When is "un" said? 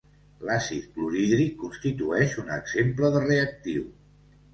2.45-2.49